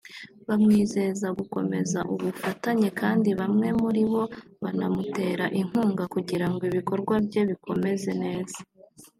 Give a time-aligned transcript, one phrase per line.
[0.47, 4.23] bamwizeza gukomeza ubufatanye kandi bamwe muri bo
[4.63, 8.57] banamutera inkunga kugirango ibikorwa bye bikomeze neza